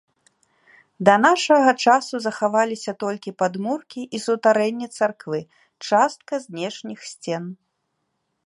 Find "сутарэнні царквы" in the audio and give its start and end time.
4.25-5.39